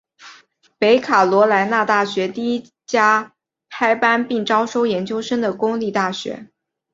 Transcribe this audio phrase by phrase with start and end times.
[0.79, 3.35] 北卡罗来纳大学第一家
[3.69, 6.47] 开班并招收研究生的公立大学。